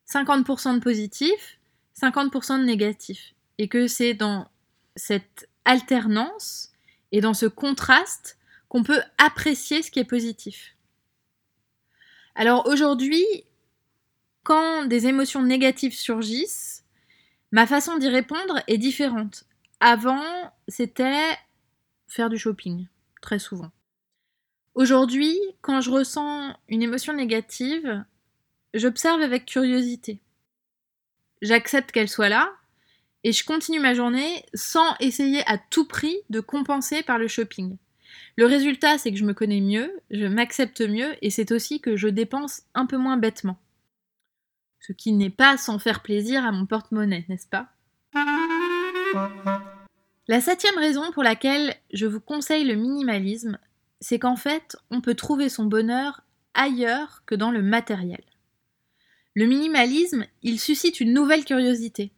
50% 0.08 0.76
de 0.76 0.80
positif, 0.80 1.60
50% 2.00 2.60
de 2.60 2.66
négatif. 2.66 3.34
Et 3.58 3.68
que 3.68 3.88
c'est 3.88 4.14
dans 4.14 4.50
cette 4.96 5.48
alternance 5.66 6.72
et 7.12 7.22
dans 7.22 7.34
ce 7.34 7.46
contraste 7.46 8.38
qu'on 8.68 8.84
peut 8.84 9.02
apprécier 9.18 9.82
ce 9.82 9.92
qui 9.92 10.00
est 10.00 10.06
positif. 10.06 10.76
Alors 12.36 12.68
aujourd'hui, 12.68 13.26
quand 14.44 14.86
des 14.86 15.08
émotions 15.08 15.44
négatives 15.44 15.94
surgissent, 15.94 16.71
ma 17.52 17.68
façon 17.68 17.98
d'y 17.98 18.10
répondre 18.10 18.62
est 18.68 18.78
différente. 18.78 19.46
Avant, 19.80 20.24
c'était 20.68 21.38
faire 22.08 22.30
du 22.30 22.38
shopping, 22.38 22.88
très 23.22 23.40
souvent. 23.40 23.72
Aujourd'hui, 24.74 25.38
quand 25.62 25.82
je 25.82 25.92
ressens 25.92 26.56
une 26.70 26.82
émotion 26.82 27.14
négative, 27.14 28.04
J'observe 28.74 29.22
avec 29.22 29.46
curiosité. 29.46 30.22
J'accepte 31.42 31.92
qu'elle 31.92 32.08
soit 32.08 32.30
là 32.30 32.54
et 33.26 33.34
je 33.34 33.44
continue 33.44 33.82
ma 33.82 33.94
journée 33.94 34.46
sans 34.54 34.96
essayer 35.02 35.44
à 35.46 35.58
tout 35.58 35.86
prix 35.86 36.16
de 36.30 36.40
compenser 36.40 37.04
par 37.04 37.18
le 37.18 37.28
shopping. 37.28 37.78
Le 38.38 38.46
résultat, 38.46 38.98
c'est 38.98 39.12
que 39.12 39.18
je 39.18 39.26
me 39.26 39.34
connais 39.34 39.60
mieux, 39.60 39.92
je 40.10 40.26
m'accepte 40.26 40.82
mieux 40.82 41.16
et 41.22 41.30
c'est 41.30 41.52
aussi 41.52 41.82
que 41.82 41.98
je 41.98 42.08
dépense 42.08 42.64
un 42.74 42.86
peu 42.86 42.98
moins 42.98 43.18
bêtement. 43.18 43.58
Ce 44.82 44.94
qui 44.94 45.14
n'est 45.14 45.30
pas 45.30 45.58
sans 45.58 45.78
faire 45.78 46.02
plaisir 46.02 46.44
à 46.44 46.52
mon 46.52 46.66
porte-monnaie, 46.66 47.26
n'est-ce 47.30 47.48
pas? 47.48 47.70
La 50.28 50.42
septième 50.42 50.78
raison 50.78 51.12
pour 51.12 51.24
laquelle 51.24 51.76
je 51.94 52.08
vous 52.08 52.20
conseille 52.20 52.66
le 52.66 52.76
minimalisme, 52.76 53.60
c'est 54.00 54.18
qu'en 54.18 54.36
fait, 54.36 54.76
on 54.90 55.02
peut 55.02 55.14
trouver 55.14 55.50
son 55.50 55.66
bonheur 55.66 56.22
ailleurs 56.56 57.24
que 57.26 57.36
dans 57.36 57.52
le 57.52 57.62
matériel. 57.62 58.24
Le 59.36 59.46
minimalisme, 59.46 60.26
il 60.42 60.60
suscite 60.60 61.00
une 61.00 61.14
nouvelle 61.14 61.46
curiosité. 61.46 62.12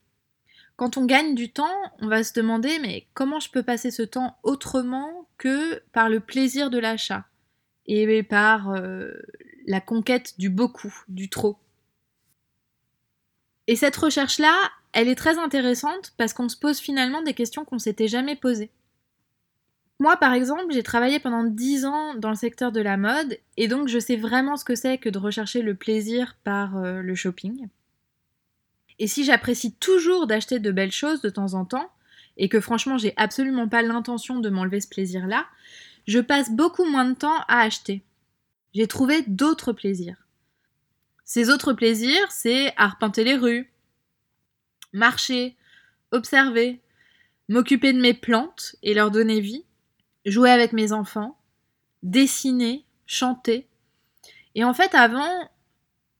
Quand 0.77 0.97
on 0.97 1.05
gagne 1.05 1.35
du 1.35 1.51
temps, 1.51 1.75
on 1.99 2.07
va 2.07 2.23
se 2.23 2.33
demander 2.33 2.79
mais 2.79 3.07
comment 3.13 3.39
je 3.39 3.51
peux 3.51 3.61
passer 3.61 3.91
ce 3.91 4.01
temps 4.01 4.37
autrement 4.43 5.27
que 5.37 5.79
par 5.91 6.09
le 6.09 6.19
plaisir 6.19 6.69
de 6.69 6.79
l'achat 6.79 7.25
et 7.85 8.23
par 8.23 8.71
euh, 8.71 9.11
la 9.67 9.81
conquête 9.81 10.39
du 10.39 10.49
beaucoup, 10.49 10.93
du 11.09 11.29
trop? 11.29 11.57
Et 13.67 13.75
cette 13.75 13.95
recherche-là, 13.95 14.53
elle 14.91 15.07
est 15.07 15.15
très 15.15 15.37
intéressante 15.37 16.13
parce 16.17 16.33
qu'on 16.33 16.49
se 16.49 16.57
pose 16.57 16.79
finalement 16.79 17.21
des 17.21 17.33
questions 17.33 17.65
qu'on 17.65 17.79
s'était 17.79 18.07
jamais 18.07 18.35
posées. 18.35 18.69
Moi, 19.99 20.17
par 20.17 20.33
exemple, 20.33 20.71
j'ai 20.73 20.83
travaillé 20.83 21.19
pendant 21.19 21.43
10 21.43 21.85
ans 21.85 22.15
dans 22.15 22.29
le 22.29 22.35
secteur 22.35 22.71
de 22.71 22.81
la 22.81 22.97
mode 22.97 23.37
et 23.57 23.67
donc 23.67 23.87
je 23.87 23.99
sais 23.99 24.17
vraiment 24.17 24.57
ce 24.57 24.65
que 24.65 24.75
c'est 24.75 24.97
que 24.97 25.09
de 25.09 25.17
rechercher 25.17 25.61
le 25.61 25.75
plaisir 25.75 26.35
par 26.43 26.77
euh, 26.77 27.01
le 27.01 27.15
shopping. 27.15 27.67
Et 28.99 29.07
si 29.07 29.23
j'apprécie 29.23 29.73
toujours 29.73 30.27
d'acheter 30.27 30.59
de 30.59 30.71
belles 30.71 30.91
choses 30.91 31.21
de 31.21 31.29
temps 31.29 31.53
en 31.53 31.65
temps, 31.65 31.89
et 32.37 32.49
que 32.49 32.59
franchement 32.59 32.97
j'ai 32.97 33.13
absolument 33.17 33.67
pas 33.67 33.81
l'intention 33.81 34.39
de 34.39 34.49
m'enlever 34.49 34.81
ce 34.81 34.87
plaisir-là, 34.87 35.45
je 36.07 36.19
passe 36.19 36.51
beaucoup 36.51 36.85
moins 36.85 37.05
de 37.05 37.15
temps 37.15 37.39
à 37.47 37.61
acheter. 37.61 38.01
J'ai 38.73 38.87
trouvé 38.87 39.23
d'autres 39.27 39.71
plaisirs. 39.71 40.22
Ces 41.25 41.49
autres 41.49 41.73
plaisirs, 41.73 42.31
c'est 42.31 42.73
arpenter 42.77 43.23
les 43.23 43.35
rues, 43.35 43.71
marcher, 44.91 45.55
observer, 46.11 46.81
m'occuper 47.49 47.93
de 47.93 48.01
mes 48.01 48.13
plantes 48.13 48.75
et 48.83 48.93
leur 48.93 49.11
donner 49.11 49.39
vie, 49.39 49.65
jouer 50.25 50.51
avec 50.51 50.73
mes 50.73 50.91
enfants, 50.91 51.37
dessiner, 52.03 52.85
chanter. 53.05 53.67
Et 54.55 54.63
en 54.63 54.73
fait, 54.73 54.93
avant, 54.95 55.49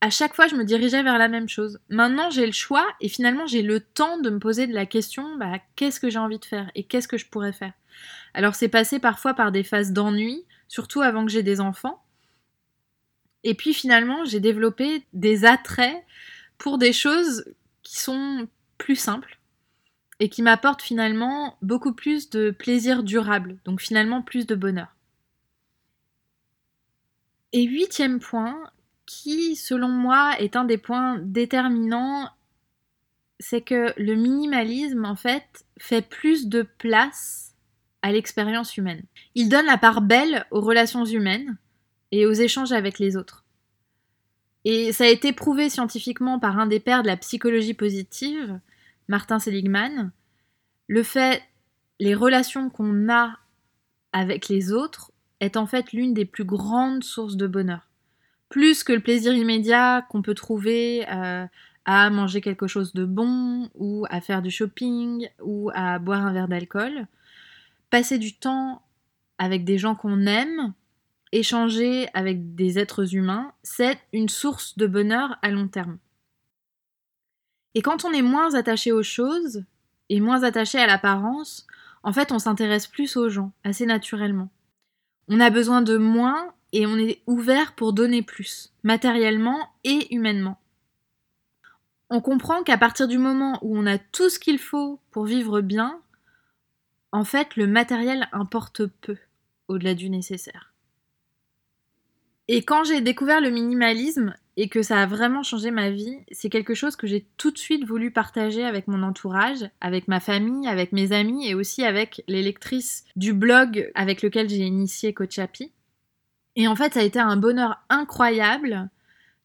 à 0.02 0.10
chaque 0.10 0.36
fois, 0.36 0.48
je 0.48 0.56
me 0.56 0.66
dirigeais 0.66 1.04
vers 1.04 1.18
la 1.18 1.30
même 1.30 1.48
chose. 1.48 1.80
Maintenant, 1.90 2.30
j'ai 2.30 2.46
le 2.46 2.52
choix 2.52 2.86
et 3.00 3.10
finalement, 3.10 3.48
j'ai 3.48 3.62
le 3.62 3.80
temps 3.80 4.18
de 4.18 4.30
me 4.30 4.40
poser 4.40 4.68
de 4.68 4.74
la 4.74 4.86
question 4.86 5.38
bah, 5.38 5.60
qu'est-ce 5.76 6.00
que 6.00 6.10
j'ai 6.10 6.20
envie 6.20 6.40
de 6.40 6.46
faire 6.46 6.70
et 6.76 6.84
qu'est-ce 6.84 7.08
que 7.08 7.18
je 7.18 7.28
pourrais 7.28 7.54
faire? 7.54 7.74
Alors, 8.34 8.56
c'est 8.56 8.70
passé 8.70 9.00
parfois 9.00 9.34
par 9.34 9.52
des 9.52 9.64
phases 9.64 9.94
d'ennui, 9.94 10.46
surtout 10.68 11.02
avant 11.02 11.26
que 11.26 11.32
j'ai 11.32 11.44
des 11.44 11.62
enfants. 11.62 12.03
Et 13.44 13.56
puis 13.56 13.74
finalement, 13.74 14.26
j'ai 14.26 14.40
développé 14.40 15.04
des 15.14 15.46
attraits 15.46 16.04
pour 16.58 16.78
des 16.78 16.94
choses 16.94 17.46
qui 17.82 18.00
sont 18.00 18.48
plus 18.78 18.96
simples, 18.96 19.40
et 20.20 20.30
qui 20.30 20.42
m'apporte 20.42 20.82
finalement 20.82 21.58
beaucoup 21.62 21.94
plus 21.94 22.30
de 22.30 22.52
plaisir 22.52 23.04
durable, 23.04 23.58
donc 23.66 23.82
finalement 23.82 24.22
plus 24.22 24.46
de 24.46 24.56
bonheur. 24.56 24.96
Et 27.52 27.64
huitième 27.64 28.20
point, 28.20 28.72
qui 29.06 29.56
selon 29.56 29.90
moi 29.90 30.36
est 30.40 30.56
un 30.56 30.64
des 30.64 30.78
points 30.78 31.20
déterminants, 31.20 32.30
c'est 33.40 33.62
que 33.62 33.94
le 33.98 34.16
minimalisme 34.16 35.06
en 35.06 35.16
fait 35.16 35.66
fait 35.78 36.08
plus 36.08 36.48
de 36.48 36.62
place 36.78 37.54
à 38.02 38.12
l'expérience 38.12 38.78
humaine. 38.78 39.04
Il 39.36 39.50
donne 39.50 39.66
la 39.66 39.78
part 39.78 40.02
belle 40.02 40.46
aux 40.52 40.62
relations 40.62 41.06
humaines 41.06 41.58
et 42.14 42.28
aux 42.28 42.34
échanges 42.34 42.72
avec 42.72 43.00
les 43.00 43.18
autres. 43.18 43.44
Et 44.66 44.92
ça 44.92 45.06
a 45.06 45.08
été 45.08 45.34
prouvé 45.34 45.68
scientifiquement 45.72 46.38
par 46.38 46.60
un 46.60 46.68
des 46.68 46.80
pères 46.80 47.02
de 47.02 47.08
la 47.08 47.18
psychologie 47.18 47.74
positive, 47.74 48.60
Martin 49.08 49.40
Seligman, 49.40 50.12
le 50.88 51.02
fait, 51.02 51.42
les 52.00 52.14
relations 52.14 52.70
qu'on 52.70 53.10
a 53.10 53.40
avec 54.12 54.48
les 54.48 54.72
autres 54.72 55.12
est 55.40 55.58
en 55.58 55.66
fait 55.66 55.92
l'une 55.92 56.14
des 56.14 56.26
plus 56.26 56.44
grandes 56.46 57.04
sources 57.04 57.36
de 57.36 57.48
bonheur. 57.48 57.90
Plus 58.48 58.84
que 58.84 58.94
le 58.94 59.00
plaisir 59.00 59.34
immédiat 59.34 60.06
qu'on 60.10 60.22
peut 60.22 60.36
trouver 60.36 61.08
euh, 61.10 61.48
à 61.86 62.10
manger 62.12 62.42
quelque 62.42 62.68
chose 62.68 62.94
de 62.94 63.06
bon, 63.06 63.72
ou 63.74 64.06
à 64.12 64.22
faire 64.22 64.44
du 64.44 64.52
shopping, 64.52 65.28
ou 65.42 65.72
à 65.74 65.98
boire 65.98 66.28
un 66.28 66.32
verre 66.32 66.48
d'alcool. 66.48 67.08
Passer 67.90 68.20
du 68.20 68.36
temps 68.36 68.84
avec 69.40 69.66
des 69.66 69.80
gens 69.80 69.96
qu'on 69.96 70.28
aime, 70.28 70.74
échanger 71.34 72.08
avec 72.14 72.56
des 72.56 72.80
êtres 72.80 73.16
humains, 73.16 73.52
c'est 73.64 74.00
une 74.14 74.30
source 74.30 74.78
de 74.78 74.88
bonheur 74.88 75.38
à 75.42 75.50
long 75.50 75.68
terme. 75.68 75.98
Et 77.76 77.82
quand 77.82 78.06
on 78.06 78.14
est 78.14 78.22
moins 78.22 78.54
attaché 78.54 78.92
aux 78.92 79.04
choses, 79.04 79.64
et 80.10 80.20
moins 80.20 80.44
attaché 80.44 80.78
à 80.78 80.86
l'apparence, 80.86 81.66
en 82.04 82.14
fait 82.14 82.32
on 82.32 82.40
s'intéresse 82.40 82.88
plus 82.88 83.18
aux 83.18 83.30
gens, 83.30 83.52
assez 83.64 83.86
naturellement. 83.86 84.50
On 85.28 85.40
a 85.40 85.50
besoin 85.50 85.82
de 85.82 85.98
moins 85.98 86.54
et 86.72 86.86
on 86.86 86.98
est 86.98 87.22
ouvert 87.26 87.74
pour 87.74 87.94
donner 87.94 88.22
plus, 88.22 88.72
matériellement 88.84 89.70
et 89.84 90.14
humainement. 90.14 90.60
On 92.10 92.22
comprend 92.22 92.62
qu'à 92.62 92.78
partir 92.78 93.08
du 93.08 93.18
moment 93.18 93.58
où 93.64 93.76
on 93.76 93.88
a 93.88 93.98
tout 93.98 94.30
ce 94.30 94.38
qu'il 94.38 94.60
faut 94.60 95.00
pour 95.10 95.26
vivre 95.26 95.62
bien, 95.62 96.00
en 97.12 97.24
fait 97.24 97.56
le 97.56 97.66
matériel 97.66 98.28
importe 98.34 98.86
peu 98.86 99.18
au-delà 99.68 99.96
du 99.96 100.10
nécessaire. 100.10 100.73
Et 102.50 102.64
quand 102.64 102.84
j'ai 102.84 103.02
découvert 103.02 103.40
le 103.40 103.50
minimalisme 103.50 104.36
et 104.58 104.68
que 104.68 104.84
ça 104.84 105.02
a 105.02 105.06
vraiment 105.06 105.44
changé 105.44 105.72
ma 105.72 105.90
vie, 105.90 106.18
c'est 106.32 106.50
quelque 106.50 106.74
chose 106.74 106.96
que 106.96 107.08
j'ai 107.08 107.26
tout 107.38 107.52
de 107.52 107.58
suite 107.58 107.86
voulu 107.86 108.12
partager 108.12 108.66
avec 108.66 108.88
mon 108.88 109.02
entourage, 109.02 109.70
avec 109.80 110.08
ma 110.08 110.20
famille, 110.20 110.68
avec 110.68 110.92
mes 110.92 111.14
amis 111.14 111.48
et 111.48 111.56
aussi 111.56 111.84
avec 111.84 112.22
les 112.28 112.44
lectrices 112.44 113.06
du 113.16 113.34
blog 113.34 113.90
avec 113.96 114.22
lequel 114.22 114.50
j'ai 114.50 114.58
initié 114.58 115.14
Coachapi. 115.14 115.72
Et 116.56 116.68
en 116.68 116.76
fait, 116.76 116.94
ça 116.94 117.00
a 117.00 117.04
été 117.04 117.20
un 117.20 117.38
bonheur 117.38 117.82
incroyable 117.90 118.90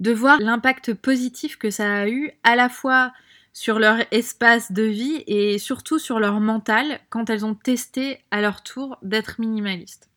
de 0.00 0.12
voir 0.12 0.38
l'impact 0.40 0.94
positif 0.94 1.56
que 1.56 1.70
ça 1.70 2.00
a 2.00 2.08
eu 2.08 2.32
à 2.42 2.56
la 2.56 2.68
fois 2.68 3.12
sur 3.52 3.78
leur 3.78 3.96
espace 4.10 4.72
de 4.72 4.82
vie 4.82 5.24
et 5.26 5.58
surtout 5.58 5.98
sur 5.98 6.20
leur 6.20 6.40
mental 6.40 7.00
quand 7.10 7.30
elles 7.30 7.44
ont 7.44 7.54
testé 7.54 8.20
à 8.30 8.40
leur 8.40 8.62
tour 8.62 8.98
d'être 9.02 9.40
minimalistes. 9.40 10.08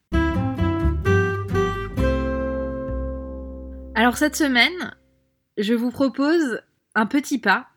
Alors 3.94 4.16
cette 4.16 4.38
semaine, 4.38 4.96
je 5.58 5.74
vous 5.74 5.92
propose 5.92 6.62
un 6.96 7.06
petit 7.06 7.40
pas 7.40 7.68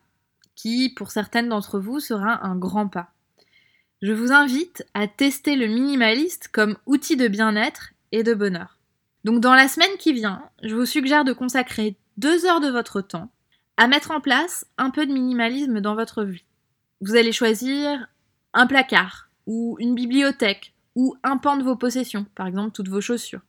qui, 0.55 0.89
pour 0.95 1.11
certaines 1.11 1.49
d'entre 1.49 1.77
vous, 1.77 1.99
sera 1.99 2.45
un 2.45 2.55
grand 2.55 2.87
pas. 2.87 3.11
Je 4.01 4.13
vous 4.13 4.31
invite 4.31 4.85
à 4.93 5.07
tester 5.07 5.57
le 5.57 5.67
minimaliste 5.67 6.47
comme 6.47 6.77
outil 6.85 7.17
de 7.17 7.27
bien-être 7.27 7.91
et 8.13 8.23
de 8.23 8.33
bonheur. 8.33 8.79
Donc 9.25 9.41
dans 9.41 9.55
la 9.55 9.67
semaine 9.67 9.97
qui 9.99 10.13
vient, 10.13 10.49
je 10.63 10.73
vous 10.73 10.85
suggère 10.85 11.25
de 11.25 11.33
consacrer 11.33 11.97
deux 12.17 12.45
heures 12.45 12.61
de 12.61 12.69
votre 12.69 13.01
temps 13.01 13.29
à 13.75 13.87
mettre 13.87 14.11
en 14.11 14.21
place 14.21 14.65
un 14.77 14.91
peu 14.91 15.05
de 15.05 15.11
minimalisme 15.11 15.81
dans 15.81 15.95
votre 15.95 16.23
vie. 16.23 16.45
Vous 17.01 17.17
allez 17.17 17.33
choisir 17.33 18.07
un 18.53 18.67
placard 18.67 19.29
ou 19.47 19.75
une 19.79 19.95
bibliothèque 19.95 20.73
ou 20.95 21.15
un 21.23 21.37
pan 21.37 21.57
de 21.57 21.63
vos 21.63 21.75
possessions, 21.75 22.25
par 22.35 22.47
exemple 22.47 22.71
toutes 22.71 22.87
vos 22.87 23.01
chaussures. 23.01 23.41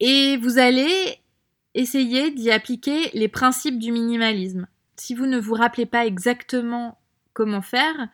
Et 0.00 0.36
vous 0.38 0.58
allez 0.58 1.18
essayer 1.74 2.30
d'y 2.30 2.50
appliquer 2.50 3.10
les 3.14 3.28
principes 3.28 3.78
du 3.78 3.92
minimalisme. 3.92 4.66
Si 4.96 5.14
vous 5.14 5.26
ne 5.26 5.38
vous 5.38 5.54
rappelez 5.54 5.86
pas 5.86 6.06
exactement 6.06 6.98
comment 7.32 7.62
faire, 7.62 8.08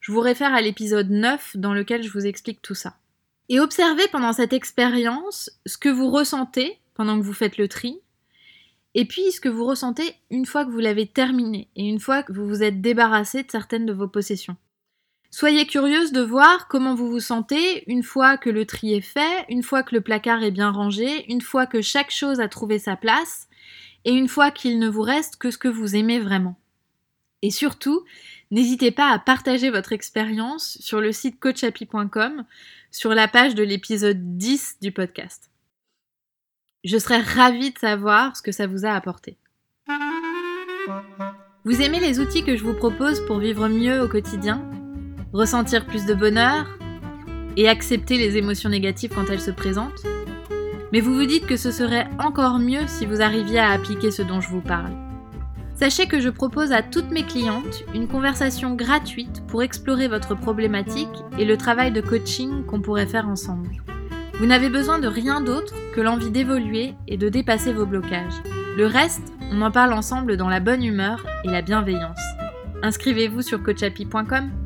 je 0.00 0.12
vous 0.12 0.20
réfère 0.20 0.54
à 0.54 0.60
l'épisode 0.60 1.10
9 1.10 1.56
dans 1.56 1.72
lequel 1.72 2.02
je 2.02 2.10
vous 2.10 2.26
explique 2.26 2.62
tout 2.62 2.74
ça. 2.74 2.96
Et 3.48 3.60
observez 3.60 4.06
pendant 4.12 4.32
cette 4.32 4.52
expérience 4.52 5.50
ce 5.66 5.78
que 5.78 5.88
vous 5.88 6.10
ressentez 6.10 6.78
pendant 6.94 7.18
que 7.20 7.24
vous 7.24 7.32
faites 7.32 7.58
le 7.58 7.68
tri, 7.68 8.00
et 8.94 9.04
puis 9.04 9.30
ce 9.30 9.40
que 9.40 9.50
vous 9.50 9.66
ressentez 9.66 10.14
une 10.30 10.46
fois 10.46 10.64
que 10.64 10.70
vous 10.70 10.78
l'avez 10.78 11.06
terminé 11.06 11.68
et 11.76 11.86
une 11.86 12.00
fois 12.00 12.22
que 12.22 12.32
vous 12.32 12.46
vous 12.46 12.62
êtes 12.62 12.80
débarrassé 12.80 13.42
de 13.42 13.50
certaines 13.50 13.84
de 13.84 13.92
vos 13.92 14.08
possessions. 14.08 14.56
Soyez 15.36 15.66
curieuse 15.66 16.12
de 16.12 16.22
voir 16.22 16.66
comment 16.66 16.94
vous 16.94 17.10
vous 17.10 17.20
sentez 17.20 17.84
une 17.92 18.02
fois 18.02 18.38
que 18.38 18.48
le 18.48 18.64
tri 18.64 18.94
est 18.94 19.02
fait, 19.02 19.44
une 19.50 19.62
fois 19.62 19.82
que 19.82 19.94
le 19.94 20.00
placard 20.00 20.42
est 20.42 20.50
bien 20.50 20.70
rangé, 20.70 21.30
une 21.30 21.42
fois 21.42 21.66
que 21.66 21.82
chaque 21.82 22.10
chose 22.10 22.40
a 22.40 22.48
trouvé 22.48 22.78
sa 22.78 22.96
place, 22.96 23.46
et 24.06 24.12
une 24.12 24.28
fois 24.28 24.50
qu'il 24.50 24.78
ne 24.78 24.88
vous 24.88 25.02
reste 25.02 25.36
que 25.36 25.50
ce 25.50 25.58
que 25.58 25.68
vous 25.68 25.94
aimez 25.94 26.20
vraiment. 26.20 26.58
Et 27.42 27.50
surtout, 27.50 28.02
n'hésitez 28.50 28.90
pas 28.90 29.10
à 29.10 29.18
partager 29.18 29.68
votre 29.68 29.92
expérience 29.92 30.78
sur 30.80 31.02
le 31.02 31.12
site 31.12 31.38
coachapi.com 31.38 32.46
sur 32.90 33.12
la 33.12 33.28
page 33.28 33.54
de 33.54 33.62
l'épisode 33.62 34.38
10 34.38 34.78
du 34.80 34.90
podcast. 34.90 35.50
Je 36.82 36.96
serais 36.96 37.20
ravie 37.20 37.72
de 37.72 37.78
savoir 37.78 38.38
ce 38.38 38.40
que 38.40 38.52
ça 38.52 38.66
vous 38.66 38.86
a 38.86 38.92
apporté. 38.92 39.36
Vous 41.66 41.82
aimez 41.82 42.00
les 42.00 42.20
outils 42.20 42.42
que 42.42 42.56
je 42.56 42.64
vous 42.64 42.72
propose 42.72 43.20
pour 43.26 43.38
vivre 43.38 43.68
mieux 43.68 44.00
au 44.00 44.08
quotidien? 44.08 44.66
Ressentir 45.32 45.86
plus 45.86 46.06
de 46.06 46.14
bonheur 46.14 46.66
et 47.56 47.68
accepter 47.68 48.18
les 48.18 48.36
émotions 48.36 48.70
négatives 48.70 49.12
quand 49.14 49.30
elles 49.30 49.40
se 49.40 49.50
présentent. 49.50 50.04
Mais 50.92 51.00
vous 51.00 51.14
vous 51.14 51.26
dites 51.26 51.46
que 51.46 51.56
ce 51.56 51.70
serait 51.70 52.08
encore 52.18 52.58
mieux 52.58 52.86
si 52.86 53.06
vous 53.06 53.20
arriviez 53.20 53.58
à 53.58 53.70
appliquer 53.70 54.10
ce 54.10 54.22
dont 54.22 54.40
je 54.40 54.50
vous 54.50 54.60
parle. 54.60 54.92
Sachez 55.74 56.06
que 56.06 56.20
je 56.20 56.30
propose 56.30 56.72
à 56.72 56.82
toutes 56.82 57.10
mes 57.10 57.24
clientes 57.24 57.84
une 57.94 58.08
conversation 58.08 58.74
gratuite 58.74 59.42
pour 59.46 59.62
explorer 59.62 60.08
votre 60.08 60.34
problématique 60.34 61.08
et 61.38 61.44
le 61.44 61.58
travail 61.58 61.92
de 61.92 62.00
coaching 62.00 62.64
qu'on 62.64 62.80
pourrait 62.80 63.06
faire 63.06 63.28
ensemble. 63.28 63.68
Vous 64.38 64.46
n'avez 64.46 64.70
besoin 64.70 64.98
de 64.98 65.08
rien 65.08 65.40
d'autre 65.40 65.74
que 65.94 66.00
l'envie 66.00 66.30
d'évoluer 66.30 66.94
et 67.08 67.16
de 67.16 67.28
dépasser 67.28 67.72
vos 67.72 67.86
blocages. 67.86 68.42
Le 68.76 68.86
reste, 68.86 69.32
on 69.50 69.60
en 69.62 69.70
parle 69.70 69.92
ensemble 69.92 70.36
dans 70.36 70.48
la 70.48 70.60
bonne 70.60 70.84
humeur 70.84 71.24
et 71.44 71.48
la 71.48 71.62
bienveillance. 71.62 72.20
Inscrivez-vous 72.82 73.42
sur 73.42 73.62
coachapi.com 73.62 74.65